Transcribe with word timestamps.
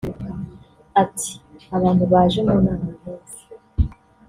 Ati 1.03 1.31
“Abantu 1.75 2.03
baje 2.11 2.39
mu 2.47 2.57
nama 2.65 2.89
nk’izi 2.97 3.41